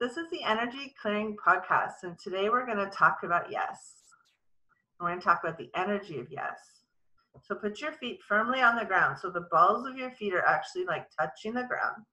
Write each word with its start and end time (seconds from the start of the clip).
this 0.00 0.16
is 0.16 0.28
the 0.32 0.42
Energy 0.42 0.92
Clearing 1.00 1.36
Podcast, 1.36 2.02
and 2.02 2.18
today 2.18 2.48
we're 2.48 2.66
going 2.66 2.78
to 2.78 2.90
talk 2.90 3.18
about 3.22 3.48
yes. 3.48 3.94
We're 4.98 5.06
going 5.06 5.20
to 5.20 5.24
talk 5.24 5.44
about 5.44 5.56
the 5.56 5.70
energy 5.76 6.18
of 6.18 6.26
yes. 6.32 6.58
So 7.44 7.54
put 7.54 7.80
your 7.80 7.92
feet 7.92 8.18
firmly 8.28 8.60
on 8.60 8.74
the 8.74 8.84
ground 8.84 9.18
so 9.20 9.30
the 9.30 9.46
balls 9.52 9.86
of 9.86 9.96
your 9.96 10.10
feet 10.10 10.34
are 10.34 10.44
actually 10.44 10.84
like 10.84 11.06
touching 11.16 11.54
the 11.54 11.62
ground. 11.62 12.04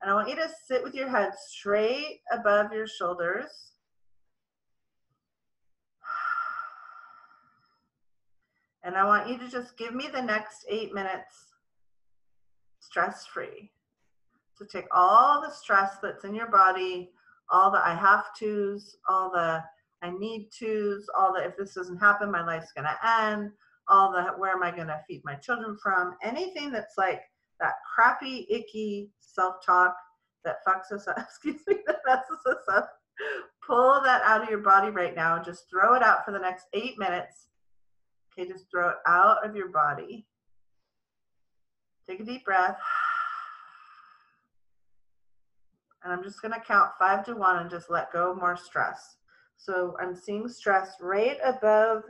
And 0.00 0.12
I 0.12 0.14
want 0.14 0.28
you 0.28 0.36
to 0.36 0.48
sit 0.68 0.84
with 0.84 0.94
your 0.94 1.08
head 1.08 1.32
straight 1.34 2.20
above 2.30 2.72
your 2.72 2.86
shoulders. 2.86 3.72
And 8.84 8.94
I 8.94 9.04
want 9.04 9.28
you 9.28 9.38
to 9.38 9.48
just 9.48 9.76
give 9.76 9.92
me 9.92 10.08
the 10.08 10.22
next 10.22 10.66
eight 10.68 10.94
minutes 10.94 11.52
stress 12.78 13.26
free. 13.26 13.72
So 14.62 14.78
take 14.78 14.86
all 14.92 15.40
the 15.40 15.50
stress 15.50 15.96
that's 16.00 16.24
in 16.24 16.36
your 16.36 16.46
body, 16.46 17.10
all 17.50 17.72
the 17.72 17.84
I 17.84 17.94
have 17.94 18.26
to's, 18.38 18.96
all 19.08 19.30
the 19.32 19.62
I 20.02 20.10
need 20.10 20.50
to's, 20.56 21.06
all 21.18 21.34
the 21.34 21.44
if 21.44 21.56
this 21.56 21.74
doesn't 21.74 21.98
happen, 21.98 22.30
my 22.30 22.46
life's 22.46 22.70
gonna 22.72 22.96
end, 23.04 23.50
all 23.88 24.12
the 24.12 24.22
where 24.38 24.52
am 24.52 24.62
I 24.62 24.70
gonna 24.70 25.00
feed 25.08 25.22
my 25.24 25.34
children 25.34 25.76
from, 25.82 26.14
anything 26.22 26.70
that's 26.70 26.96
like 26.96 27.22
that 27.58 27.74
crappy, 27.92 28.46
icky 28.50 29.10
self-talk 29.18 29.96
that 30.44 30.58
fucks 30.66 30.92
us 30.92 31.08
up, 31.08 31.18
excuse 31.18 31.62
me, 31.66 31.78
that 31.86 31.98
messes 32.06 32.46
us 32.46 32.62
up. 32.72 32.88
Pull 33.66 34.00
that 34.04 34.22
out 34.22 34.44
of 34.44 34.48
your 34.48 34.60
body 34.60 34.90
right 34.90 35.14
now. 35.14 35.42
Just 35.42 35.68
throw 35.68 35.94
it 35.94 36.02
out 36.02 36.24
for 36.24 36.30
the 36.30 36.38
next 36.38 36.66
eight 36.72 36.98
minutes. 36.98 37.48
Okay, 38.38 38.48
just 38.48 38.70
throw 38.70 38.90
it 38.90 38.96
out 39.06 39.44
of 39.44 39.56
your 39.56 39.68
body. 39.68 40.26
Take 42.08 42.20
a 42.20 42.24
deep 42.24 42.44
breath. 42.44 42.76
And 46.02 46.12
I'm 46.12 46.22
just 46.22 46.40
to 46.42 46.60
count 46.60 46.92
five 46.98 47.24
to 47.26 47.34
one 47.34 47.58
and 47.58 47.70
just 47.70 47.90
let 47.90 48.12
go 48.12 48.34
more 48.34 48.56
stress. 48.56 49.16
So 49.56 49.96
I'm 50.00 50.16
seeing 50.16 50.48
stress 50.48 50.96
right 51.00 51.38
above, 51.44 52.02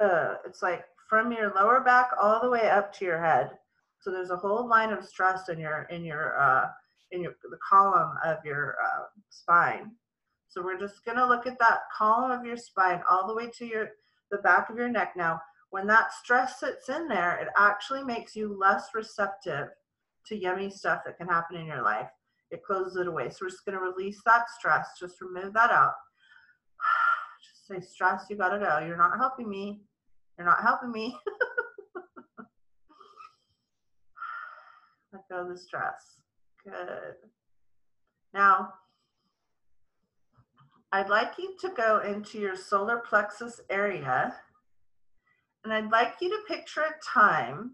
uh, 0.00 0.34
it's 0.44 0.62
like 0.62 0.84
from 1.08 1.32
your 1.32 1.52
lower 1.54 1.80
back 1.80 2.10
all 2.20 2.40
the 2.42 2.50
way 2.50 2.68
up 2.68 2.92
to 2.94 3.04
your 3.04 3.22
head. 3.22 3.50
So 4.00 4.10
there's 4.10 4.30
a 4.30 4.36
whole 4.36 4.68
line 4.68 4.92
of 4.92 5.04
stress 5.04 5.48
in 5.48 5.58
your 5.58 5.82
in 5.90 6.04
your 6.04 6.38
uh, 6.40 6.66
in 7.12 7.22
your 7.22 7.34
the 7.42 7.58
column 7.68 8.12
of 8.24 8.38
your 8.44 8.76
uh, 8.84 9.04
spine. 9.30 9.92
So 10.48 10.62
we're 10.62 10.78
just 10.78 11.04
gonna 11.04 11.26
look 11.26 11.46
at 11.46 11.58
that 11.58 11.80
column 11.96 12.30
of 12.30 12.44
your 12.44 12.56
spine 12.56 13.02
all 13.08 13.26
the 13.26 13.34
way 13.34 13.50
to 13.58 13.66
your 13.66 13.90
the 14.30 14.38
back 14.38 14.70
of 14.70 14.76
your 14.76 14.88
neck. 14.88 15.14
Now, 15.16 15.40
when 15.70 15.86
that 15.88 16.12
stress 16.12 16.60
sits 16.60 16.88
in 16.88 17.08
there, 17.08 17.38
it 17.38 17.48
actually 17.56 18.02
makes 18.02 18.34
you 18.34 18.56
less 18.58 18.88
receptive 18.94 19.68
to 20.26 20.36
yummy 20.36 20.70
stuff 20.70 21.02
that 21.06 21.18
can 21.18 21.28
happen 21.28 21.56
in 21.56 21.66
your 21.66 21.82
life 21.82 22.08
it 22.50 22.62
closes 22.64 22.96
it 22.96 23.06
away. 23.06 23.28
So 23.30 23.38
we're 23.42 23.50
just 23.50 23.64
going 23.64 23.78
to 23.78 23.84
release 23.84 24.20
that 24.24 24.48
stress. 24.58 24.88
Just 24.98 25.20
remove 25.20 25.52
that 25.54 25.70
out. 25.70 25.92
Just 27.42 27.66
say, 27.68 27.80
stress, 27.80 28.24
you 28.30 28.36
got 28.36 28.50
to 28.50 28.58
go. 28.58 28.78
You're 28.78 28.96
not 28.96 29.18
helping 29.18 29.48
me. 29.48 29.82
You're 30.36 30.46
not 30.46 30.62
helping 30.62 30.90
me. 30.92 31.16
Let 35.12 35.28
go 35.30 35.42
of 35.42 35.48
the 35.48 35.58
stress. 35.58 36.20
Good. 36.64 37.14
Now, 38.32 38.74
I'd 40.92 41.08
like 41.08 41.32
you 41.38 41.54
to 41.60 41.70
go 41.70 42.00
into 42.00 42.38
your 42.38 42.56
solar 42.56 42.98
plexus 42.98 43.60
area 43.68 44.34
and 45.64 45.72
I'd 45.72 45.90
like 45.90 46.14
you 46.20 46.30
to 46.30 46.54
picture 46.54 46.82
a 46.82 46.94
time 47.06 47.72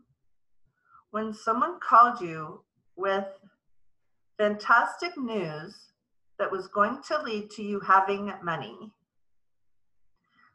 when 1.10 1.32
someone 1.32 1.78
called 1.80 2.20
you 2.20 2.64
with 2.96 3.26
fantastic 4.38 5.16
news 5.16 5.92
that 6.38 6.50
was 6.50 6.66
going 6.68 7.00
to 7.08 7.22
lead 7.22 7.50
to 7.50 7.62
you 7.62 7.80
having 7.80 8.32
money. 8.42 8.92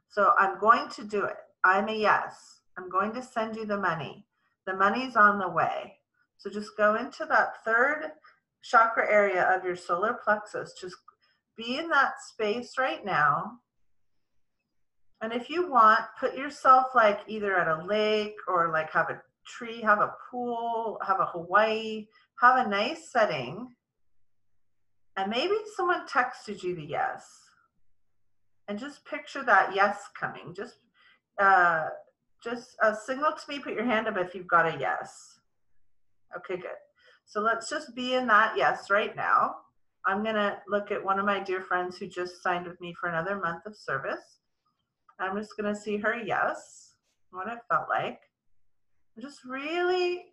So 0.09 0.34
I'm 0.38 0.59
going 0.59 0.90
to 0.90 1.03
do 1.03 1.23
it. 1.23 1.38
I'm 1.63 1.88
a 1.88 1.94
yes. 1.94 2.62
I'm 2.78 2.89
going 2.89 3.13
to 3.13 3.23
send 3.23 3.56
you 3.56 3.66
the 3.66 3.78
money. 3.78 4.25
The 4.66 4.73
money's 4.73 5.16
on 5.16 5.39
the 5.39 5.50
way. 5.50 5.95
So 6.38 6.50
just 6.50 6.78
go 6.78 6.95
into 6.95 7.25
that 7.25 7.63
third 7.63 8.12
chakra 8.62 9.09
area 9.09 9.44
of 9.44 9.63
your 9.63 9.75
solar 9.75 10.13
plexus. 10.23 10.73
Just 10.79 10.95
be 11.56 11.78
in 11.78 11.89
that 11.89 12.13
space 12.22 12.73
right 12.78 13.03
now. 13.06 13.59
And 15.22 15.34
if 15.34 15.50
you 15.50 15.69
want, 15.69 16.02
put 16.19 16.38
yourself 16.38 16.88
like 16.96 17.19
either 17.28 17.57
at 17.57 17.68
a 17.68 17.85
lake 17.85 18.35
or 18.47 18.72
like 18.72 18.91
have 18.91 19.09
a 19.09 19.22
tree, 19.46 19.81
have 19.81 20.00
a 20.00 20.13
pool, 20.30 21.00
have 21.06 21.19
a 21.19 21.25
Hawaii, 21.25 22.07
have 22.40 22.66
a 22.66 22.69
nice 22.69 23.12
setting, 23.12 23.75
and 25.18 25.30
maybe 25.30 25.53
someone 25.75 26.07
texted 26.07 26.63
you 26.63 26.75
the 26.75 26.85
yes. 26.85 27.28
And 28.69 28.80
just 28.80 29.03
picture 29.06 29.44
that 29.44 29.75
yes 29.75 29.97
coming. 30.18 30.53
Just 30.56 30.78
uh, 31.41 31.88
just 32.44 32.78
uh, 32.81 32.94
signal 32.94 33.34
to 33.34 33.41
me, 33.50 33.59
put 33.59 33.74
your 33.74 33.84
hand 33.84 34.07
up 34.07 34.18
if 34.18 34.34
you've 34.34 34.47
got 34.47 34.74
a 34.74 34.78
yes. 34.80 35.40
Okay, 36.38 36.56
good. 36.56 36.80
So 37.25 37.41
let's 37.41 37.69
just 37.69 37.96
be 37.96 38.13
in 38.13 38.28
that 38.28 38.56
yes 38.56 38.90
right 38.90 39.16
now. 39.16 39.56
I'm 40.06 40.24
to 40.24 40.57
look 40.68 40.91
at 40.91 41.03
one 41.03 41.19
of 41.19 41.25
my 41.25 41.40
dear 41.40 41.62
friends 41.62 41.97
who 41.97 42.07
just 42.07 42.41
signed 42.41 42.66
with 42.66 42.80
me 42.80 42.94
for 43.00 43.09
another 43.09 43.40
month 43.40 43.66
of 43.66 43.75
service. 43.75 44.38
I'm 45.19 45.38
just 45.38 45.57
going 45.57 45.74
to 45.74 45.80
see 45.80 45.97
her 45.97 46.16
yes, 46.16 46.94
what 47.31 47.47
it 47.47 47.59
felt 47.69 47.90
like. 47.90 48.22
Just 49.19 49.44
really 49.44 50.25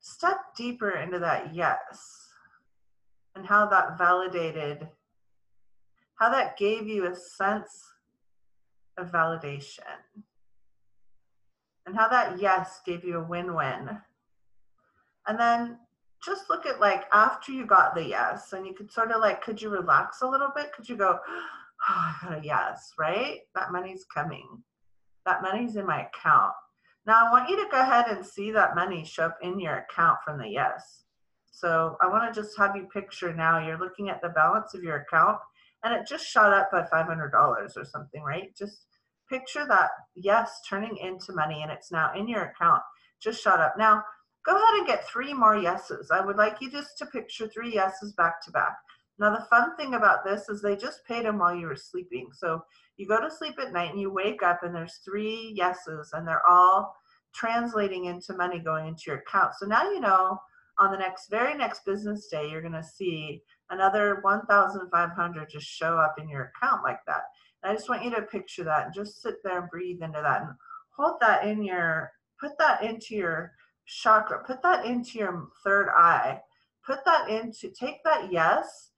step 0.00 0.38
deeper 0.56 0.90
into 0.98 1.18
that 1.18 1.54
yes 1.54 2.28
and 3.34 3.44
how 3.44 3.66
that 3.66 3.98
validated, 3.98 4.88
how 6.16 6.30
that 6.30 6.56
gave 6.56 6.86
you 6.86 7.06
a 7.06 7.14
sense 7.14 7.92
of 8.96 9.10
validation 9.10 9.82
and 11.86 11.96
how 11.96 12.08
that 12.08 12.40
yes 12.40 12.80
gave 12.86 13.04
you 13.04 13.18
a 13.18 13.24
win-win. 13.24 13.98
And 15.26 15.38
then 15.38 15.78
just 16.24 16.48
look 16.48 16.64
at 16.64 16.80
like 16.80 17.04
after 17.12 17.52
you 17.52 17.66
got 17.66 17.94
the 17.94 18.04
yes 18.04 18.52
and 18.52 18.66
you 18.66 18.72
could 18.72 18.90
sort 18.90 19.10
of 19.10 19.20
like 19.20 19.42
could 19.42 19.60
you 19.60 19.68
relax 19.68 20.22
a 20.22 20.26
little 20.26 20.50
bit 20.54 20.72
could 20.72 20.88
you 20.88 20.96
go 20.96 21.18
yes 22.42 22.92
right 22.98 23.40
that 23.54 23.72
money's 23.72 24.04
coming 24.12 24.62
that 25.26 25.42
money's 25.42 25.76
in 25.76 25.86
my 25.86 26.06
account 26.06 26.54
now 27.06 27.26
I 27.26 27.30
want 27.30 27.50
you 27.50 27.56
to 27.56 27.70
go 27.70 27.80
ahead 27.80 28.06
and 28.08 28.24
see 28.24 28.50
that 28.52 28.74
money 28.74 29.04
show 29.04 29.26
up 29.26 29.38
in 29.42 29.60
your 29.60 29.78
account 29.78 30.18
from 30.24 30.38
the 30.38 30.48
yes. 30.48 31.04
So 31.50 31.96
I 32.00 32.08
want 32.08 32.32
to 32.32 32.40
just 32.40 32.56
have 32.58 32.74
you 32.74 32.88
picture 32.92 33.32
now 33.34 33.64
you're 33.64 33.78
looking 33.78 34.08
at 34.08 34.22
the 34.22 34.30
balance 34.30 34.74
of 34.74 34.82
your 34.82 34.96
account 34.96 35.38
and 35.84 35.92
it 35.92 36.06
just 36.08 36.26
shot 36.26 36.52
up 36.52 36.70
by 36.72 36.82
$500 36.82 37.30
or 37.32 37.84
something, 37.84 38.22
right? 38.22 38.54
Just 38.56 38.86
picture 39.28 39.66
that 39.68 39.90
yes 40.14 40.60
turning 40.68 40.96
into 40.96 41.34
money 41.34 41.62
and 41.62 41.70
it's 41.70 41.92
now 41.92 42.12
in 42.14 42.26
your 42.26 42.44
account, 42.44 42.82
just 43.20 43.42
shot 43.42 43.60
up. 43.60 43.74
Now 43.78 44.02
go 44.46 44.56
ahead 44.56 44.78
and 44.78 44.86
get 44.86 45.06
three 45.06 45.34
more 45.34 45.56
yeses. 45.56 46.10
I 46.10 46.24
would 46.24 46.36
like 46.36 46.56
you 46.60 46.70
just 46.70 46.96
to 46.98 47.06
picture 47.06 47.48
three 47.48 47.72
yeses 47.74 48.14
back 48.14 48.42
to 48.44 48.50
back. 48.50 48.76
Now 49.18 49.30
the 49.30 49.46
fun 49.48 49.76
thing 49.76 49.94
about 49.94 50.24
this 50.24 50.48
is 50.48 50.60
they 50.60 50.76
just 50.76 51.04
paid 51.06 51.24
them 51.24 51.38
while 51.38 51.54
you 51.54 51.66
were 51.66 51.76
sleeping. 51.76 52.30
So 52.32 52.64
you 52.96 53.06
go 53.06 53.20
to 53.20 53.30
sleep 53.30 53.54
at 53.60 53.72
night 53.72 53.90
and 53.90 54.00
you 54.00 54.12
wake 54.12 54.42
up 54.42 54.62
and 54.62 54.74
there's 54.74 55.00
three 55.04 55.52
yeses 55.54 56.10
and 56.12 56.26
they're 56.26 56.46
all 56.48 56.94
translating 57.32 58.06
into 58.06 58.36
money 58.36 58.58
going 58.58 58.88
into 58.88 59.04
your 59.06 59.18
account. 59.18 59.54
So 59.58 59.66
now 59.66 59.90
you 59.90 60.00
know 60.00 60.38
on 60.78 60.90
the 60.90 60.98
next 60.98 61.30
very 61.30 61.54
next 61.54 61.84
business 61.84 62.26
day 62.26 62.50
you're 62.50 62.60
going 62.60 62.72
to 62.72 62.82
see 62.82 63.40
another 63.70 64.18
1500 64.22 65.48
just 65.48 65.66
show 65.66 65.96
up 65.96 66.16
in 66.18 66.28
your 66.28 66.52
account 66.56 66.82
like 66.82 67.00
that. 67.06 67.22
And 67.62 67.70
I 67.70 67.74
just 67.74 67.88
want 67.88 68.04
you 68.04 68.10
to 68.10 68.22
picture 68.22 68.64
that 68.64 68.86
and 68.86 68.94
just 68.94 69.22
sit 69.22 69.36
there 69.44 69.60
and 69.60 69.70
breathe 69.70 70.02
into 70.02 70.20
that 70.20 70.42
and 70.42 70.50
hold 70.96 71.20
that 71.20 71.46
in 71.46 71.62
your 71.62 72.10
put 72.40 72.58
that 72.58 72.82
into 72.82 73.14
your 73.14 73.52
chakra, 73.86 74.42
put 74.44 74.60
that 74.62 74.84
into 74.84 75.18
your 75.18 75.48
third 75.62 75.88
eye. 75.96 76.40
Put 76.84 77.04
that 77.06 77.30
into 77.30 77.70
take 77.70 78.04
that 78.04 78.30
yes 78.30 78.90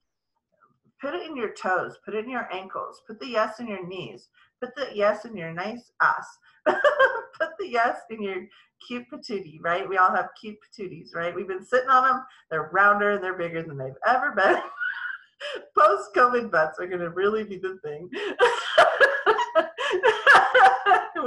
Put 1.01 1.13
it 1.13 1.27
in 1.27 1.35
your 1.35 1.53
toes, 1.53 1.97
put 2.03 2.15
it 2.15 2.25
in 2.25 2.31
your 2.31 2.51
ankles, 2.51 3.01
put 3.05 3.19
the 3.19 3.27
yes 3.27 3.59
in 3.59 3.67
your 3.67 3.85
knees, 3.87 4.29
put 4.59 4.75
the 4.75 4.87
yes 4.93 5.25
in 5.25 5.37
your 5.37 5.53
nice 5.53 5.91
ass, 6.01 6.25
put 6.65 7.49
the 7.59 7.67
yes 7.67 7.99
in 8.09 8.21
your 8.21 8.47
cute 8.85 9.05
patootie, 9.11 9.59
right? 9.61 9.87
We 9.87 9.97
all 9.97 10.15
have 10.15 10.29
cute 10.39 10.57
patooties, 10.57 11.13
right? 11.13 11.35
We've 11.35 11.47
been 11.47 11.65
sitting 11.65 11.89
on 11.89 12.03
them, 12.03 12.23
they're 12.49 12.71
rounder 12.73 13.11
and 13.11 13.23
they're 13.23 13.37
bigger 13.37 13.61
than 13.61 13.77
they've 13.77 13.93
ever 14.07 14.31
been. 14.31 14.59
Post 15.77 16.15
COVID 16.15 16.49
butts 16.49 16.79
are 16.79 16.87
going 16.87 17.01
to 17.01 17.11
really 17.11 17.43
be 17.43 17.57
the 17.57 17.77
thing. 17.83 18.09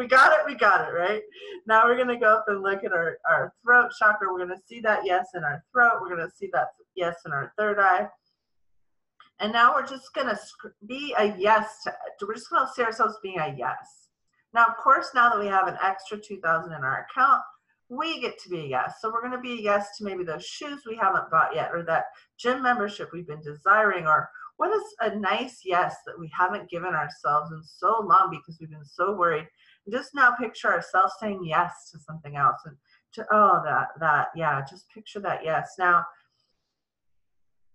we 0.01 0.07
got 0.07 0.33
it, 0.33 0.47
we 0.47 0.55
got 0.55 0.89
it, 0.89 0.93
right? 0.93 1.21
Now 1.67 1.85
we're 1.85 2.03
to 2.03 2.17
go 2.17 2.37
up 2.37 2.47
and 2.49 2.63
look 2.63 2.85
at 2.85 2.93
our, 2.93 3.19
our 3.31 3.53
throat 3.63 3.91
chakra. 3.99 4.33
We're 4.33 4.47
to 4.47 4.57
see 4.67 4.81
that 4.81 5.05
yes 5.05 5.29
in 5.35 5.45
our 5.45 5.63
throat. 5.73 6.01
We're 6.01 6.17
to 6.17 6.31
see 6.35 6.49
that 6.55 6.69
yes 6.97 7.17
in 7.27 7.33
our 7.33 7.53
third 7.59 7.79
eye. 7.79 8.09
And 9.41 9.53
now 9.53 9.75
we're 9.75 9.87
just 9.87 10.13
to 10.15 10.39
be 10.87 11.15
a 11.19 11.35
yes. 11.39 11.83
To, 11.85 12.27
we're 12.27 12.35
just 12.35 12.49
to 12.51 12.69
see 12.75 12.83
ourselves 12.83 13.17
being 13.23 13.39
a 13.39 13.55
yes. 13.57 14.09
Now, 14.53 14.67
of 14.67 14.77
course, 14.77 15.11
now 15.15 15.31
that 15.31 15.39
we 15.39 15.47
have 15.47 15.69
an 15.69 15.79
extra 15.83 16.19
2000 16.19 16.73
in 16.73 16.85
our 16.85 17.07
account, 17.11 17.41
we 17.89 18.21
get 18.21 18.39
to 18.41 18.49
be 18.49 18.61
a 18.61 18.67
yes. 18.67 18.95
So 19.01 19.11
we're 19.11 19.23
to 19.33 19.39
be 19.39 19.53
a 19.53 19.63
yes 19.63 19.97
to 19.97 20.05
maybe 20.05 20.25
those 20.25 20.45
shoes 20.45 20.83
we 20.87 20.97
haven't 20.97 21.31
bought 21.31 21.55
yet, 21.55 21.71
or 21.73 21.83
that 21.85 22.05
gym 22.39 22.63
membership 22.63 23.11
we've 23.13 23.27
been 23.27 23.43
desiring, 23.43 24.07
or 24.07 24.29
what 24.59 24.77
is 24.77 24.83
a 25.01 25.17
nice 25.17 25.63
yes 25.65 25.97
that 26.07 26.19
we 26.19 26.31
haven't 26.37 26.69
given 26.69 26.95
ourselves 26.95 27.51
in 27.51 27.63
so 27.63 28.05
long 28.07 28.29
because 28.31 28.59
we've 28.61 28.71
been 28.71 28.85
so 28.85 29.17
worried. 29.17 29.47
And 29.87 29.95
just 29.95 30.15
now 30.15 30.33
picture 30.33 30.73
ourselves 30.73 31.15
saying 31.19 31.41
yes 31.45 31.91
to 31.91 31.99
something 31.99 32.37
else 32.37 32.61
and 32.67 32.77
to 33.15 33.27
oh 33.33 33.63
that 33.65 33.89
that 34.01 34.29
yeah, 34.37 34.61
just 34.69 34.91
picture 34.91 35.19
that 35.21 35.45
yes. 35.45 35.77
Now 35.79 36.05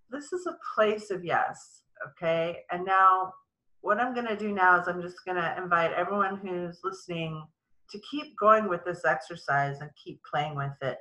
this 0.10 0.34
is 0.34 0.48
a 0.48 0.58
place 0.76 1.12
of 1.12 1.24
yes, 1.24 1.82
okay? 2.10 2.60
And 2.72 2.86
now 2.86 3.34
what 3.82 4.00
I'm 4.00 4.14
going 4.14 4.28
to 4.28 4.38
do 4.38 4.52
now 4.52 4.80
is 4.80 4.88
I'm 4.88 5.02
just 5.02 5.24
going 5.26 5.38
to 5.38 5.56
invite 5.62 5.94
everyone 5.94 6.38
who's 6.38 6.80
listening 6.84 7.46
to 7.92 8.00
keep 8.10 8.38
going 8.38 8.68
with 8.68 8.84
this 8.86 9.06
exercise 9.06 9.80
and 9.82 9.90
keep 10.04 10.22
playing 10.24 10.56
with 10.56 10.74
it 10.82 10.98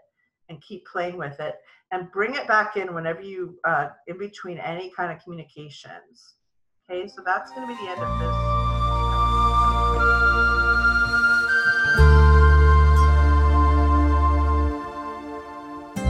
and 0.48 0.62
keep 0.62 0.86
playing 0.86 1.16
with 1.16 1.40
it 1.40 1.56
and 1.92 2.12
bring 2.12 2.34
it 2.34 2.46
back 2.46 2.76
in 2.76 2.94
whenever 2.94 3.22
you 3.22 3.58
uh, 3.64 3.88
in 4.06 4.18
between 4.18 4.58
any 4.58 4.92
kind 4.94 5.10
of 5.10 5.22
communications 5.22 6.34
okay 6.90 7.08
so 7.08 7.22
that's 7.24 7.50
going 7.52 7.66
to 7.66 7.74
be 7.74 7.82
the 7.82 7.90
end 7.90 8.02
of 8.02 8.18
this 8.18 10.33